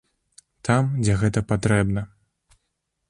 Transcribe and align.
Там, 0.69 0.89
дзе 1.03 1.13
гэта 1.25 1.39
патрэбна. 1.53 2.01